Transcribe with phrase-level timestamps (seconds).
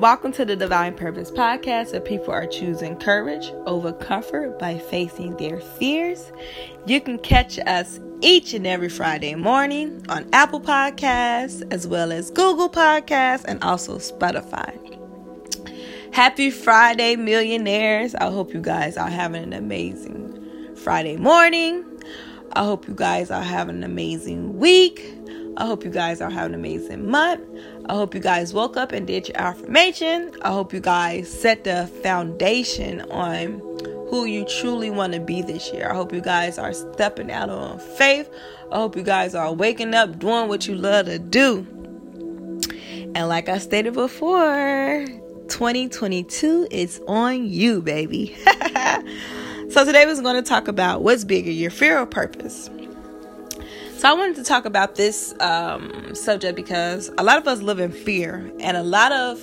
[0.00, 5.36] Welcome to the Divine Purpose Podcast, where people are choosing courage over comfort by facing
[5.36, 6.32] their fears.
[6.86, 12.30] You can catch us each and every Friday morning on Apple Podcasts, as well as
[12.30, 14.74] Google Podcasts, and also Spotify.
[16.14, 18.14] Happy Friday, millionaires!
[18.14, 21.84] I hope you guys are having an amazing Friday morning.
[22.54, 25.14] I hope you guys are having an amazing week.
[25.58, 27.42] I hope you guys are having an amazing month.
[27.90, 30.32] I hope you guys woke up and did your affirmation.
[30.42, 33.58] I hope you guys set the foundation on
[34.08, 35.90] who you truly want to be this year.
[35.90, 38.30] I hope you guys are stepping out on faith.
[38.70, 41.66] I hope you guys are waking up doing what you love to do.
[43.16, 45.04] And like I stated before,
[45.48, 48.36] 2022 is on you, baby.
[49.68, 52.70] so today we're going to talk about what's bigger, your fear or purpose.
[54.00, 57.80] So I wanted to talk about this um, subject because a lot of us live
[57.80, 59.38] in fear, and a lot of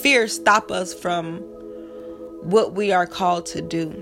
[0.00, 1.40] fear stop us from
[2.40, 3.92] what we are called to do.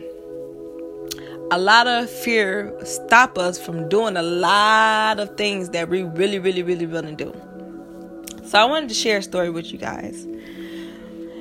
[1.51, 6.39] A lot of fear stop us from doing a lot of things that we really,
[6.39, 8.45] really, really want to do.
[8.47, 10.25] So I wanted to share a story with you guys.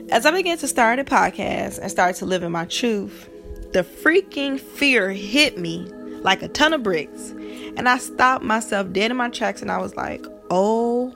[0.09, 3.29] As I began to start a podcast and start to live in my truth,
[3.73, 5.87] the freaking fear hit me
[6.25, 7.29] like a ton of bricks.
[7.77, 11.15] And I stopped myself dead in my tracks and I was like, oh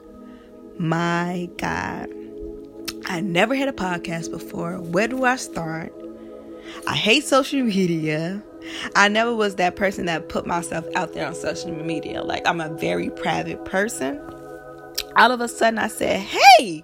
[0.78, 2.10] my God.
[3.06, 4.80] I never had a podcast before.
[4.80, 5.92] Where do I start?
[6.86, 8.44] I hate social media.
[8.96, 12.22] I never was that person that put myself out there on social media.
[12.22, 14.22] Like, I'm a very private person.
[15.16, 16.82] All of a sudden, I said, Hey,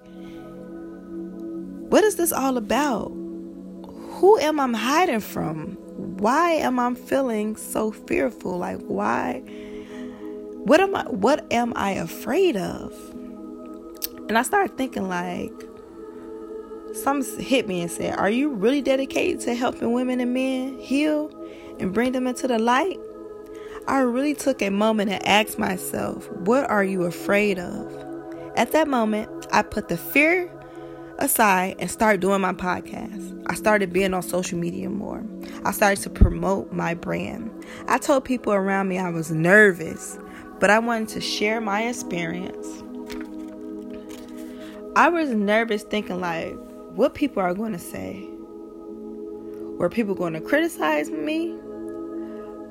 [1.89, 3.09] what is this all about?
[3.09, 5.77] Who am I hiding from?
[6.19, 8.57] Why am I feeling so fearful?
[8.57, 9.41] Like why
[10.65, 12.93] what am I what am I afraid of?
[14.27, 15.51] And I started thinking like
[16.95, 21.29] some hit me and said, Are you really dedicated to helping women and men heal
[21.79, 22.99] and bring them into the light?
[23.87, 27.93] I really took a moment and asked myself, What are you afraid of?
[28.55, 30.51] At that moment, I put the fear
[31.19, 33.43] aside and start doing my podcast.
[33.47, 35.23] I started being on social media more.
[35.63, 37.51] I started to promote my brand.
[37.87, 40.17] I told people around me I was nervous,
[40.59, 42.67] but I wanted to share my experience.
[44.95, 46.55] I was nervous thinking like
[46.93, 48.27] what people are going to say.
[49.77, 51.53] Were people going to criticize me?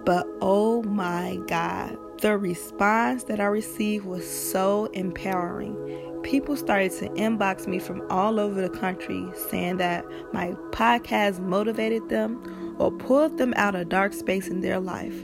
[0.04, 7.08] But oh my God, the response that I received was so empowering people started to
[7.10, 13.38] inbox me from all over the country saying that my podcast motivated them or pulled
[13.38, 15.14] them out of dark space in their life.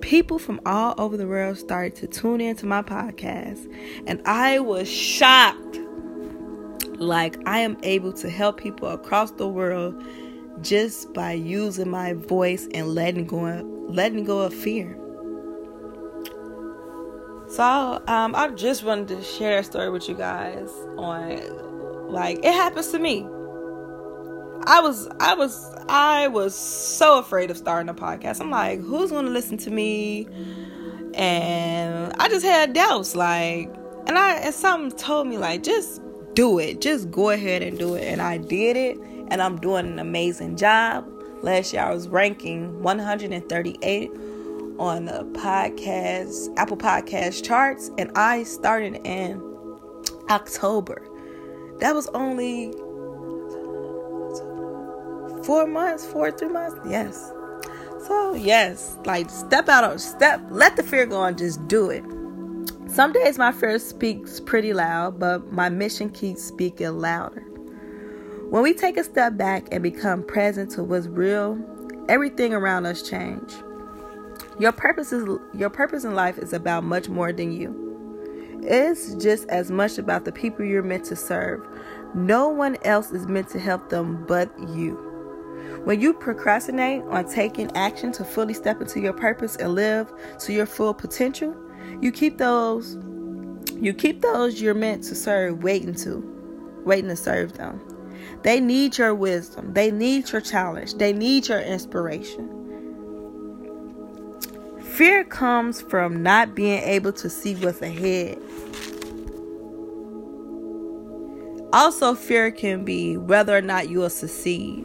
[0.00, 3.72] People from all over the world started to tune into my podcast,
[4.06, 5.80] and I was shocked.
[6.98, 10.04] Like, I am able to help people across the world
[10.60, 13.38] just by using my voice and letting go,
[13.88, 14.98] letting go of fear.
[17.58, 22.52] So um, I just wanted to share a story with you guys on like it
[22.52, 23.26] happens to me.
[24.64, 28.40] I was I was I was so afraid of starting a podcast.
[28.40, 30.28] I'm like, who's gonna listen to me?
[31.14, 33.74] And I just had doubts, like,
[34.06, 36.00] and I and something told me like, just
[36.34, 38.04] do it, just go ahead and do it.
[38.04, 38.98] And I did it,
[39.32, 41.10] and I'm doing an amazing job.
[41.42, 44.12] Last year I was ranking 138
[44.78, 49.42] on the podcast, Apple Podcast charts, and I started in
[50.30, 51.06] October.
[51.80, 52.72] That was only
[55.44, 56.76] four months, four, three months.
[56.88, 57.32] Yes.
[58.06, 62.04] So yes, like step out of step, let the fear go and just do it.
[62.88, 67.42] Some days my fear speaks pretty loud, but my mission keeps speaking louder.
[68.50, 71.58] When we take a step back and become present to what's real,
[72.08, 73.52] everything around us change.
[74.58, 75.24] Your purpose is
[75.54, 78.60] your purpose in life is about much more than you.
[78.62, 81.64] It's just as much about the people you're meant to serve.
[82.14, 84.94] No one else is meant to help them but you.
[85.84, 90.52] When you procrastinate on taking action to fully step into your purpose and live to
[90.52, 91.54] your full potential,
[92.00, 92.98] you keep those
[93.76, 97.80] you keep those you're meant to serve waiting to waiting to serve them.
[98.42, 99.72] They need your wisdom.
[99.72, 100.94] They need your challenge.
[100.94, 102.57] They need your inspiration.
[104.98, 108.36] Fear comes from not being able to see what's ahead.
[111.72, 114.84] Also, fear can be whether or not you will succeed.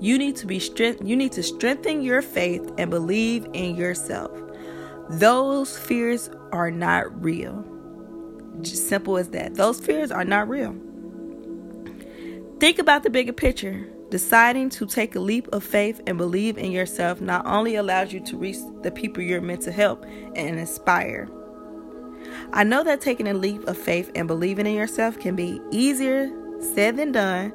[0.00, 4.36] You need to be strength you need to strengthen your faith and believe in yourself.
[5.10, 7.64] Those fears are not real.
[8.62, 9.54] Just simple as that.
[9.54, 10.74] Those fears are not real.
[12.58, 13.86] Think about the bigger picture.
[14.16, 18.20] Deciding to take a leap of faith and believe in yourself not only allows you
[18.20, 21.28] to reach the people you're meant to help and inspire.
[22.50, 26.30] I know that taking a leap of faith and believing in yourself can be easier
[26.74, 27.52] said than done.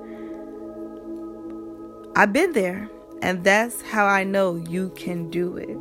[2.16, 2.88] I've been there,
[3.24, 5.76] and that's how I know you can do it.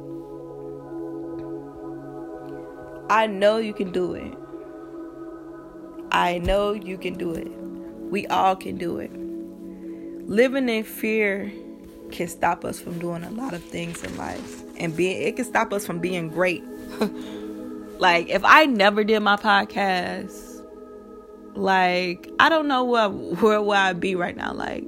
[3.12, 4.32] I know you can do it.
[6.10, 7.48] I know you can do it.
[8.10, 9.10] We all can do it.
[10.30, 11.50] Living in fear
[12.12, 14.62] can stop us from doing a lot of things in life.
[14.76, 16.62] And being it can stop us from being great.
[17.98, 20.64] like if I never did my podcast,
[21.56, 24.52] like I don't know where where would I be right now.
[24.52, 24.84] Like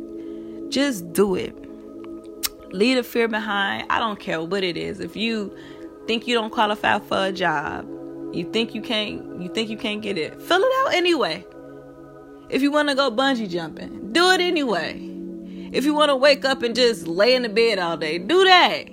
[0.69, 1.56] just do it.
[2.73, 3.91] Leave the fear behind.
[3.91, 5.00] I don't care what it is.
[5.00, 5.53] If you
[6.06, 7.85] think you don't qualify for a job,
[8.33, 10.41] you think you can't you think you can't get it.
[10.41, 11.44] Fill it out anyway.
[12.49, 15.12] If you want to go bungee jumping, do it anyway.
[15.72, 18.44] If you want to wake up and just lay in the bed all day, do
[18.44, 18.84] that.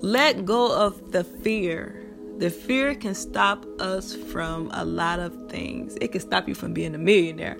[0.00, 2.00] Let go of the fear.
[2.38, 5.96] The fear can stop us from a lot of things.
[6.00, 7.56] It can stop you from being a millionaire.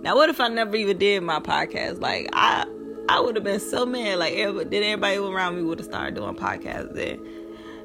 [0.00, 2.00] Now, what if I never even did my podcast?
[2.00, 2.66] Like, I
[3.08, 4.18] I would have been so mad.
[4.18, 7.20] Like, did everybody around me would have started doing podcasts then?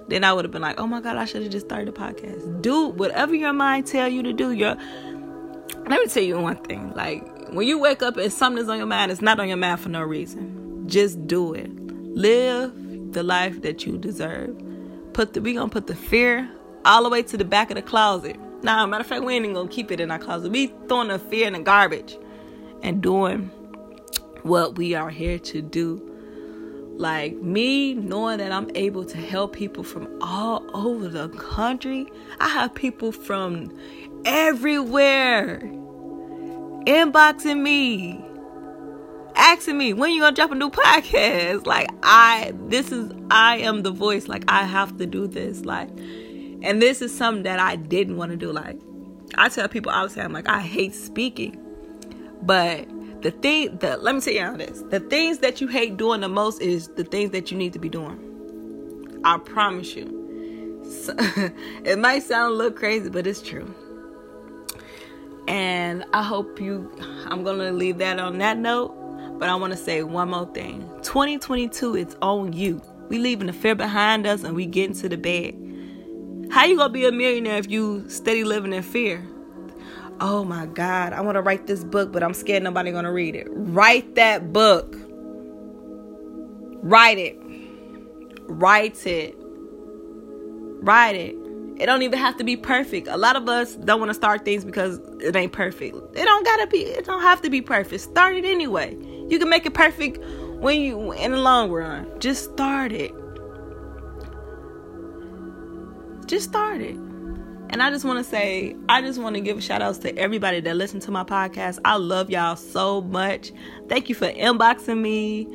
[0.07, 1.91] then I would have been like, oh my God, I should have just started a
[1.91, 2.61] podcast.
[2.61, 4.51] Do whatever your mind tell you to do.
[4.51, 4.75] Your
[5.87, 6.93] let me tell you one thing.
[6.93, 9.57] Like when you wake up and something is on your mind, it's not on your
[9.57, 10.87] mind for no reason.
[10.87, 11.69] Just do it.
[12.15, 14.55] Live the life that you deserve.
[15.13, 16.49] Put the we gonna put the fear
[16.85, 18.37] all the way to the back of the closet.
[18.63, 20.51] Now, matter of fact, we ain't even gonna keep it in our closet.
[20.51, 22.17] We throwing the fear in the garbage
[22.81, 23.49] and doing
[24.43, 26.07] what we are here to do
[26.97, 32.07] like me knowing that I'm able to help people from all over the country.
[32.39, 33.71] I have people from
[34.25, 35.61] everywhere
[36.87, 38.23] inboxing me,
[39.35, 41.67] asking me when you gonna drop a new podcast.
[41.67, 44.27] Like I, this is I am the voice.
[44.27, 45.65] Like I have to do this.
[45.65, 48.51] Like, and this is something that I didn't want to do.
[48.51, 48.79] Like
[49.35, 51.61] I tell people all the time, like I hate speaking,
[52.41, 52.87] but
[53.21, 56.21] the thing the let me tell you how this the things that you hate doing
[56.21, 61.15] the most is the things that you need to be doing i promise you so,
[61.83, 63.73] it might sound a little crazy but it's true
[65.47, 66.91] and i hope you
[67.27, 68.89] i'm gonna leave that on that note
[69.39, 73.53] but i want to say one more thing 2022 it's on you we leaving the
[73.53, 75.55] fear behind us and we get into the bed
[76.51, 79.25] how you gonna be a millionaire if you steady living in fear
[80.19, 83.35] oh my God, I want to write this book, but I'm scared nobody gonna read
[83.35, 83.47] it.
[83.49, 84.95] Write that book.
[86.81, 87.37] Write it.
[88.47, 89.35] Write it.
[90.81, 91.35] Write it.
[91.79, 93.07] It don't even have to be perfect.
[93.07, 95.95] A lot of us don't want to start things because it ain't perfect.
[96.15, 96.79] It don't gotta be.
[96.79, 98.01] It don't have to be perfect.
[98.01, 98.97] Start it anyway.
[99.29, 100.17] You can make it perfect
[100.59, 102.19] when you in the long run.
[102.19, 103.13] Just start it.
[106.25, 106.95] Just start it.
[107.69, 110.61] And I just want to say, I just want to give shout outs to everybody
[110.61, 111.79] that listened to my podcast.
[111.85, 113.51] I love y'all so much.
[113.87, 115.47] Thank you for inboxing me.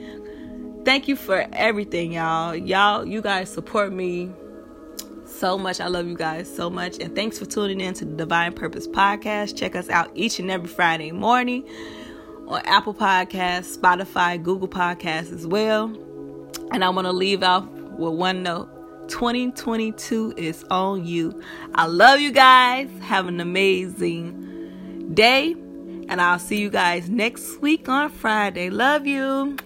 [0.85, 2.55] Thank you for everything, y'all.
[2.55, 4.31] Y'all, you guys support me
[5.43, 5.81] so much.
[5.81, 7.01] I love you guys so much.
[7.01, 9.57] And thanks for tuning in to the Divine Purpose Podcast.
[9.57, 11.69] Check us out each and every Friday morning
[12.47, 15.87] on Apple Podcasts, Spotify, Google Podcasts as well.
[16.71, 18.69] And I want to leave off with one note.
[19.09, 21.43] 2022 is on you.
[21.75, 22.89] I love you guys.
[23.01, 25.55] Have an amazing day.
[26.09, 28.71] And I'll see you guys next week on Friday.
[28.71, 29.57] Love you.